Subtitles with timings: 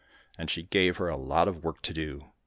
[0.39, 2.31] "and she gave her a lot of work to do.